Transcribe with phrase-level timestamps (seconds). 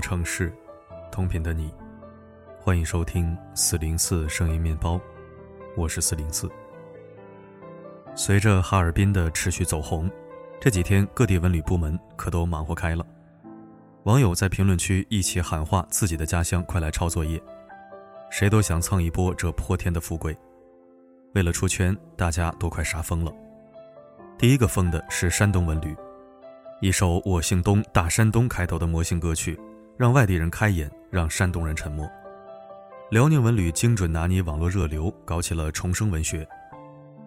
[0.00, 0.52] 城市，
[1.12, 1.72] 同频的你，
[2.58, 4.98] 欢迎收听四零四声音面包，
[5.76, 6.50] 我是四零四。
[8.14, 10.10] 随着哈尔滨的持续走红，
[10.58, 13.06] 这几天各地文旅部门可都忙活开了。
[14.04, 17.40] 网友在评论区一起喊话自己的家乡，快来抄作业，
[18.30, 20.36] 谁都想蹭一波这泼天的富贵。
[21.34, 23.32] 为了出圈，大家都快杀疯了。
[24.38, 25.94] 第一个疯的是山东文旅。
[26.80, 29.60] 一首“我姓东，大山东”开头的魔性歌曲，
[30.00, 32.10] 让外地人开眼，让山东人沉默。
[33.10, 36.48] 辽宁文旅精准拿捏网络热流，搞起了重生文学。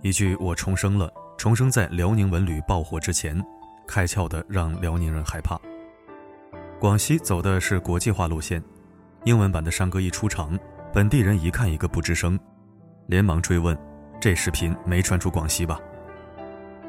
[0.00, 3.38] 一句“我重生了”，重生在辽宁文旅爆火之前，
[3.86, 5.60] 开窍的让辽宁人害怕。
[6.80, 8.64] 广西走的是国际化路线，
[9.24, 10.58] 英文版的山歌一出场，
[10.90, 12.40] 本地人一看一个不吱声，
[13.08, 13.78] 连忙追问
[14.18, 15.78] ：“这视频没传出广西吧？”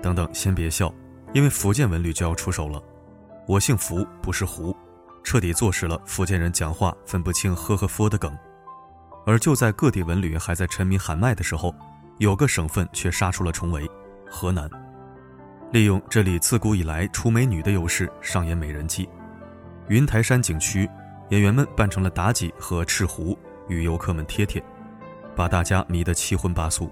[0.02, 0.90] 等等，先别笑。
[1.34, 2.81] 因为福建文旅就要出手了，
[3.46, 4.73] 我姓福，不是胡，
[5.26, 8.31] 彻底坐实了福建人讲话分不清呵和佛的梗。
[9.26, 11.76] 而就在各地文旅还在沉迷喊麦的时候，
[12.20, 13.90] 有个省份却杀出了重围，
[14.30, 14.70] 河南，
[15.72, 19.09] 利用这里自古以来出美女的优势上演美人计。
[19.88, 20.88] 云台山景区，
[21.30, 23.36] 演员们扮成了妲己和赤狐，
[23.68, 24.64] 与游客们贴贴，
[25.36, 26.92] 把大家迷得七荤八素。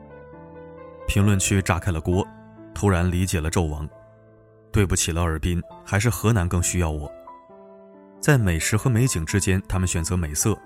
[1.07, 2.27] 评论区炸开了锅，
[2.73, 3.87] 突然理解了纣王。
[4.71, 7.11] 对不起了，尔滨，还是河南更需要我。
[8.23, 10.57] 在美食和美景之间，他们选择美色。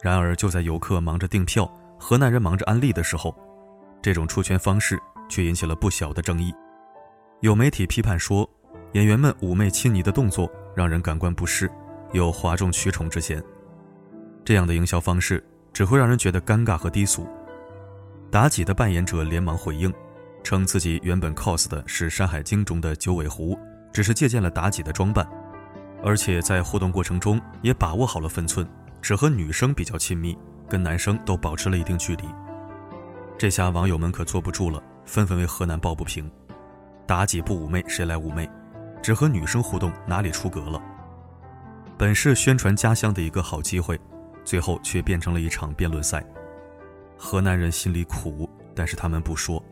[0.00, 3.34] 然而，就在游客忙着订票，河南人忙着安利的时候，
[4.00, 4.96] 这种出圈方式
[5.28, 6.54] 却引起了不小的争议。
[7.40, 8.48] 有媒体批判说，
[8.92, 11.68] 演员们妩媚亲昵的动作让人感官不适，
[12.12, 13.42] 有哗众取宠之嫌。
[14.44, 17.26] 这样的营销方式只会让人觉得尴尬和低俗。
[18.30, 19.92] 妲己的扮演者连忙回应。
[20.44, 23.58] 称自己原本 cos 的是《山海经》中的九尾狐，
[23.92, 25.26] 只是借鉴了妲己的装扮，
[26.04, 28.68] 而且在互动过程中也把握好了分寸，
[29.00, 30.36] 只和女生比较亲密，
[30.68, 32.24] 跟男生都保持了一定距离。
[33.38, 36.30] 这下网友们可坐不住了，纷纷为河南抱不平：
[37.06, 38.48] 妲己不妩媚，谁来妩媚？
[39.02, 40.80] 只和女生互动，哪里出格了？
[41.96, 43.98] 本是宣传家乡的一个好机会，
[44.44, 46.22] 最后却变成了一场辩论赛。
[47.16, 49.62] 河南人心里苦，但是他们不说。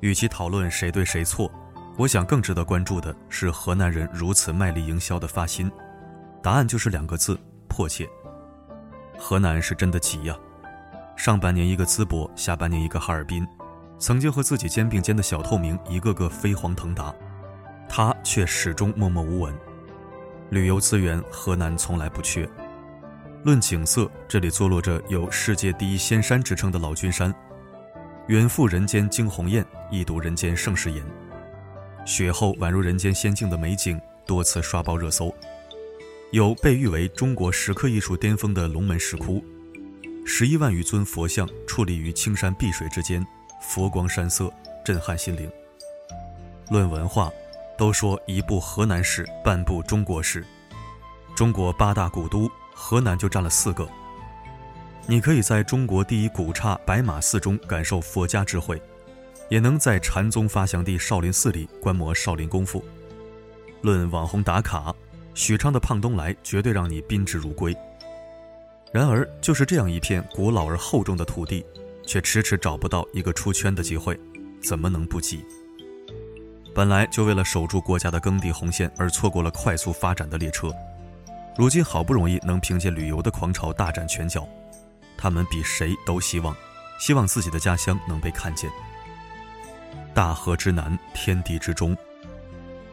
[0.00, 1.50] 与其讨论谁对谁错，
[2.00, 5.70] 我想更值得关注的是河南人如此卖力营销的发心。
[6.42, 7.38] 答案就是两个字：
[7.68, 8.08] 迫切。
[9.18, 10.34] 河南是真的急呀！
[11.14, 13.46] 上半年一个淄博，下半年一个哈尔滨，
[13.98, 17.14] 曾经和自己肩并肩的小透明一个个飞黄腾达，
[17.86, 19.54] 他却始终默默无闻。
[20.48, 22.48] 旅游资源，河南从来不缺。
[23.44, 27.30] 论景色，这里坐落着有“世界第一仙山”之称的老君山。
[28.28, 31.04] 远赴人间惊鸿艳，一睹人间盛世颜。
[32.04, 35.34] 雪后宛如人间仙境的美景，多次刷爆热搜。
[36.32, 39.44] 有被誉为中国石刻艺术巅峰的龙门石窟，
[40.24, 43.26] 十一万余尊佛像矗立于青山碧水之间，
[43.60, 44.52] 佛光山色，
[44.84, 45.50] 震撼心灵。
[46.70, 47.32] 论文化，
[47.76, 50.44] 都说一部河南史，半部中国史。
[51.34, 53.88] 中国八大古都，河南就占了四个。
[55.06, 58.80] 你可以在中国第一古刹白马寺中感受佛家智慧，
[59.50, 62.82] 也能在禅宗发祥地少林寺里观摩少林功夫。
[63.82, 64.94] 论网红打卡，
[65.34, 67.76] 许昌的胖东来绝对让你宾至如归。
[68.92, 71.66] 然而，就是这样一片古老而厚重的土地，
[72.06, 74.18] 却迟迟找不到一个出圈的机会，
[74.62, 75.44] 怎么能不急？
[76.72, 80.72] 本来就为了守住国家的耕地红线而错过了快速发展的列车，
[81.58, 84.46] 如今好不容易能凭借旅游的狂潮大展拳脚。
[85.16, 86.54] 他们比谁都希望，
[87.00, 88.70] 希望自己的家乡能被看见。
[90.14, 91.96] 大河之南，天地之中，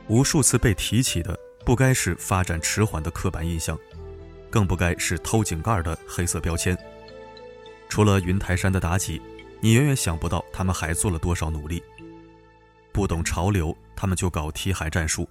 [0.08, 3.78] 无数次被提起的，不该是发展迟缓的刻板印象，
[4.50, 6.78] 更不该是偷井盖的黑色标签。
[7.90, 9.22] 除了云台山的妲己，
[9.60, 11.82] 你远远想不到他们还做了多少努力。
[12.94, 15.28] 不懂潮流，他们就搞题海战术。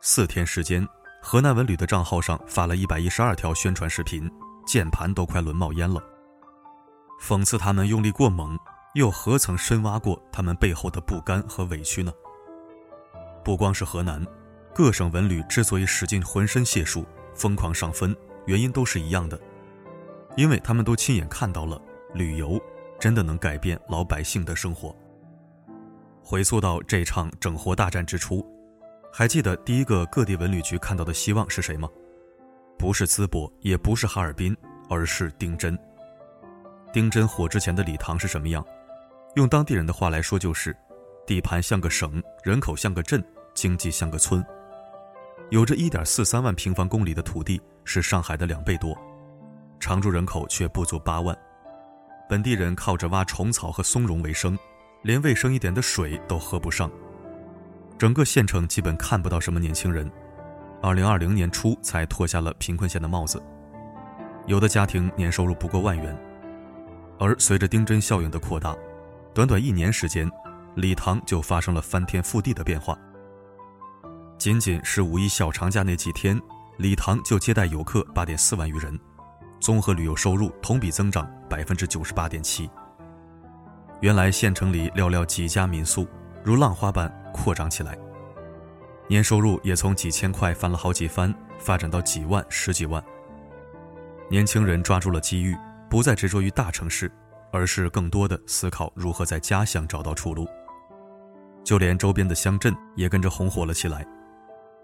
[0.00, 0.86] 四天时间，
[1.22, 4.30] 河南文旅的账号上发了一百一十二条宣传视频。
[4.66, 6.02] 键盘都快轮冒烟了。
[7.22, 8.54] 讽刺他们用力过猛，
[8.94, 12.12] 又何曾深挖过他们背后的不甘和委屈呢？
[13.44, 14.24] 不光是河南，
[14.74, 17.04] 各省文旅之所以使尽浑身解数
[17.34, 19.38] 疯狂上分，原因都是一样的，
[20.36, 21.80] 因为他们都亲眼看到了
[22.14, 22.60] 旅游
[22.98, 24.94] 真的能改变老百姓的生活。
[26.22, 28.44] 回溯到这场整活大战之初，
[29.12, 31.88] 还记得第一个各地文旅局看到的希望是谁吗？
[32.78, 34.56] 不是淄博，也不是哈尔滨，
[34.90, 35.78] 而是丁真。
[36.92, 38.64] 丁真火之前的礼堂是什么样？
[39.38, 40.76] 用当地人的话来说，就是
[41.24, 43.24] 地盘像个省，人口像个镇，
[43.54, 44.44] 经济像个村。
[45.50, 48.98] 有着一点四三万平方公里的土地，是上海的两倍多，
[49.78, 51.38] 常住人口却不足八万，
[52.28, 54.58] 本地人靠着挖虫草和松茸为生，
[55.02, 56.90] 连卫生一点的水都喝不上。
[57.96, 60.10] 整个县城基本看不到什么年轻人，
[60.82, 63.40] 二零二零年初才脱下了贫困县的帽子，
[64.46, 66.18] 有的家庭年收入不过万元。
[67.20, 68.76] 而随着丁真效应的扩大，
[69.38, 70.28] 短短一年时间，
[70.74, 72.98] 礼堂就发生了翻天覆地的变化。
[74.36, 76.36] 仅仅是五一小长假那几天，
[76.76, 78.98] 礼堂就接待游客八点四万余人，
[79.60, 82.68] 综合旅游收入同比增长百分之九十八点七。
[84.00, 86.04] 原来县城里寥寥几家民宿，
[86.42, 87.96] 如浪花般扩张起来，
[89.06, 93.00] 年收入也从几千块翻了好几番，发展到几万、十几万。
[94.28, 95.56] 年轻人抓住了机遇。
[95.88, 97.10] 不再执着于大城市，
[97.50, 100.46] 而是更多的思考如何在家乡找到出路。
[101.64, 104.06] 就连周边的乡镇也跟着红火了起来，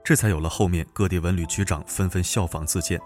[0.04, 3.00] 这才有了后面各地文旅局长纷纷效仿自荐。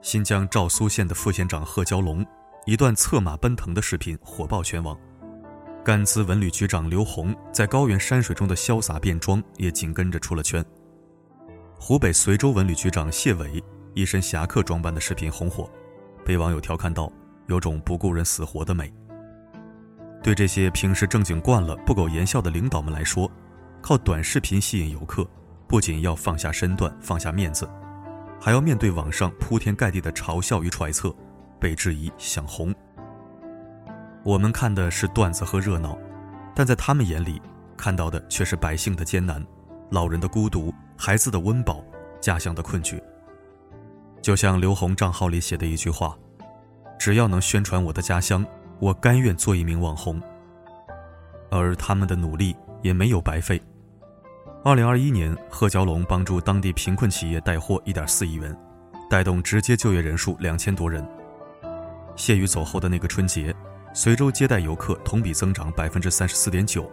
[0.00, 2.24] 新疆昭苏县的副县长贺蛟龙，
[2.64, 4.96] 一段策马奔腾的视频火爆全网。
[5.84, 10.64] 甘孜文旅局长刘洪在高原山水中的潇洒变装也紧跟着出了圈。
[11.78, 13.62] 湖北随州文旅局长谢伟
[13.94, 15.70] 一身侠客装扮的视频红火。
[16.24, 17.12] 被网友调侃道
[17.46, 18.92] ：“有种不顾人死活的美。”
[20.22, 23.30] 对这些平时正经惯了、不苟言笑的领导们来说，
[23.80, 25.24] 靠短视频吸引游客，
[25.68, 27.68] 不仅要放下身段、放下面子，
[28.40, 31.14] 还要面对网上铺天盖地的嘲笑与揣测，
[31.60, 32.74] 被质疑想红。
[34.24, 35.96] 我们看的是段子和热闹，
[36.52, 37.40] 但在他们眼里，
[37.76, 39.40] 看到的却是百姓的艰难、
[39.90, 41.84] 老人的孤独、孩子的温饱、
[42.20, 43.00] 家乡的困局。
[44.20, 46.18] 就像刘红账号里写的一句话
[46.98, 48.44] ：“只要能宣传我的家乡，
[48.78, 50.20] 我甘愿做一名网红。”
[51.50, 53.60] 而他们的努力也没有白费。
[54.64, 58.54] 二零二一年，贺蛟龙帮助当地贫困企业带货一点四亿元，
[59.08, 61.06] 带动直接就业人数两千多人。
[62.16, 63.54] 谢宇走后的那个春节，
[63.94, 66.90] 随州接待游客同比增长百分之三十四点九，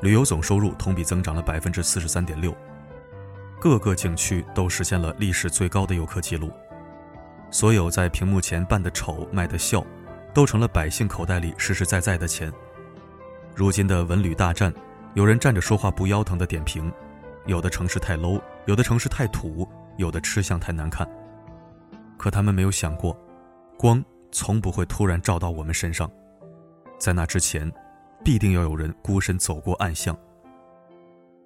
[0.00, 2.56] 旅游总收入同比增长了百分之四十三点六，
[3.60, 6.50] 各个景区都实现了历史最高的游客记录。
[7.50, 9.84] 所有在屏幕前扮的丑、卖的笑，
[10.32, 12.52] 都成了百姓口袋里实实在在的钱。
[13.54, 14.72] 如今的文旅大战，
[15.14, 16.92] 有人站着说话不腰疼的点评：
[17.46, 21.08] 有的城市太 low，有的城市太土，有的吃相太难看。
[22.16, 23.18] 可他们没有想过，
[23.76, 26.08] 光从不会突然照到我们身上，
[26.98, 27.70] 在那之前，
[28.24, 30.16] 必定要有人孤身走过暗巷。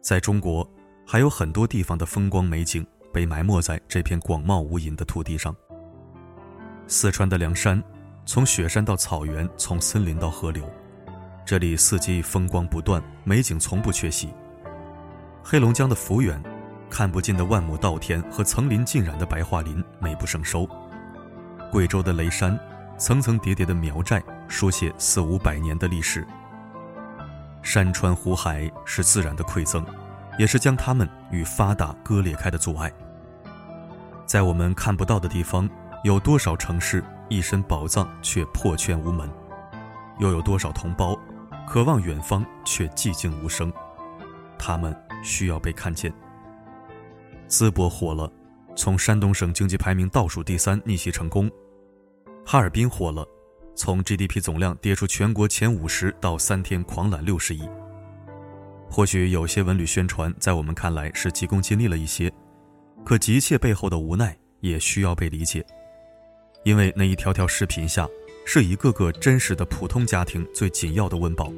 [0.02, 0.68] 在中国，
[1.06, 5.56] 还有很多地方的风光美景被埋没在这片广袤无垠的土地上。
[6.86, 7.82] 四川的凉山，
[8.26, 10.62] 从雪山到草原，从森林到河流，
[11.44, 14.28] 这里四季风光不断，美景从不缺席。
[15.42, 16.40] 黑龙江的抚远，
[16.90, 20.68] 看不尽的万亩稻田和层林尽染的白桦林，美不胜收。
[21.72, 22.58] 贵州的雷山，
[22.98, 26.26] 层层叠叠的苗寨，书写四五百年的历史。
[27.62, 29.82] 山川湖海是自然的馈赠，
[30.38, 32.92] 也是将它们与发达割裂开的阻碍。
[34.26, 35.66] 在我们看不到的地方。
[36.04, 39.26] 有多少城市一身宝藏却破圈无门？
[40.18, 41.18] 又有多少同胞
[41.66, 43.72] 渴望远方却寂静无声？
[44.58, 46.12] 他们需要被看见。
[47.48, 48.30] 淄博火了，
[48.76, 51.48] 从山东省经济排名倒数第三逆袭成功；
[52.44, 53.26] 哈尔滨火了，
[53.74, 57.66] 从 GDP 总量跌出全国前五十到三天狂揽六十亿。
[58.90, 62.30] 或许有些文旅宣传在我们看来是急功近利了一些，
[63.06, 65.64] 可急切背后的无奈也需要被理解。
[66.64, 68.08] 因为那一条条视频下，
[68.44, 71.52] 是一个个真实的普通家庭最紧要的温饱。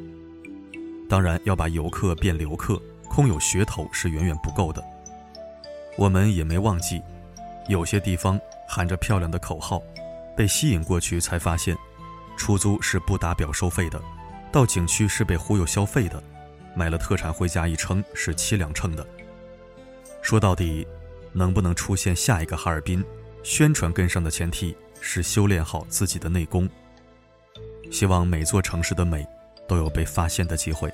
[1.09, 4.85] 当然，要把游客变留客，空有噱头是远远不够的。
[5.97, 7.01] 我们也没忘记，
[7.69, 9.81] 有些地方喊着漂亮的口号，
[10.37, 11.77] 被吸引过去，才发现，
[12.37, 14.03] 出租是不打表收费的，
[14.51, 16.21] 到景区是被忽悠消费的，
[16.75, 19.07] 买了特产回家一称是七两称的。
[20.21, 20.85] 说到底，
[21.33, 23.05] 能不能出现下一个哈尔滨，
[23.45, 24.77] 宣传跟上的前提。
[25.09, 26.69] 是修炼好自己的内功。
[27.93, 29.25] 希望每座城市的美
[29.69, 30.93] 都有被发现的机会，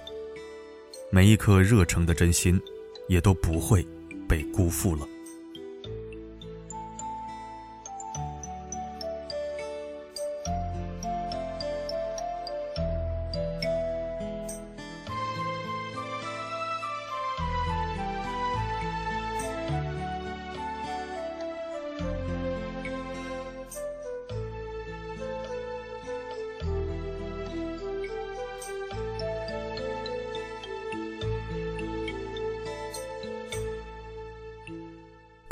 [1.11, 2.61] 每一颗热诚的真心
[3.09, 3.87] 也都不会
[4.29, 5.09] 被辜负了。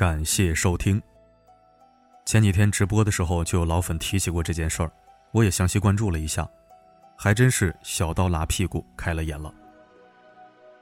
[0.01, 0.99] 感谢收听。
[2.25, 4.91] 前几天直播的时候，就有老粉提起过这件事儿，
[5.31, 6.49] 我也详细关注了一下，
[7.19, 9.53] 还真是小刀拉屁股开了眼了。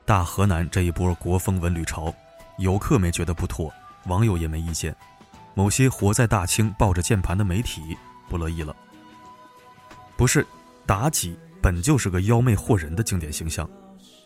[0.04, 2.14] 大河南这一波国风文旅潮，
[2.58, 3.74] 游客没觉得不妥，
[4.06, 4.94] 网友也没意见，
[5.52, 7.98] 某些活在大清抱着键盘的媒体
[8.28, 8.72] 不乐意了。
[10.16, 10.46] 不是，
[10.86, 13.68] 妲己本就是个妖媚惑人的经典形象，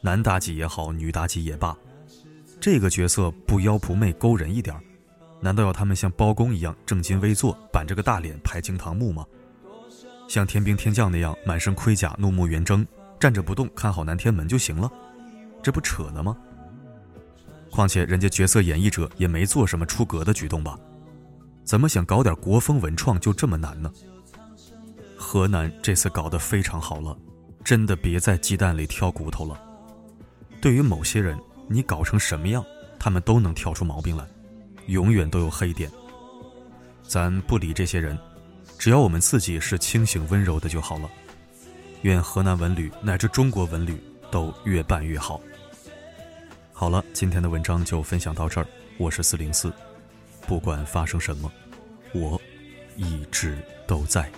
[0.02, 1.75] 男妲己也好，女妲己也罢，
[2.62, 4.81] 这个角色不妖不媚勾人一点儿
[5.40, 9.26] 难道要他们像包公一样正襟危坐，板着个大脸排惊堂木吗？
[10.28, 12.87] 像天兵天将那样满身盔甲，怒目圆睁，
[13.19, 14.88] 站着不动，看好南天门就行了？
[15.61, 16.37] 这不扯呢吗？
[17.69, 20.78] 况且人家角色演绎者也没做什么出格的举动吧？
[21.64, 23.92] 怎么想搞点国风文创就这么难呢？
[25.16, 27.19] 河南这次搞得非常好了，
[27.64, 29.61] 真的别在鸡蛋里挑骨头了。
[30.61, 31.37] 对于某些人，
[31.69, 32.64] 你搞成什么样，
[32.99, 34.26] 他们都能挑出毛病来，
[34.87, 35.90] 永远都有黑点。
[37.02, 38.19] 咱不理这些人，
[38.78, 41.11] 只要我们自己是清醒温柔的就好了。
[42.02, 45.40] 愿河南文旅乃至中国文旅都越办越好。
[46.73, 48.66] 好了，今天的文章就分享到这儿。
[48.99, 49.73] 我是四零四，
[50.47, 51.50] 不管发生什么，
[52.12, 52.40] 我
[52.97, 54.31] 一直都在。